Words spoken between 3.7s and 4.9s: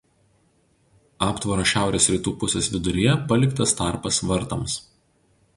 tarpas vartams.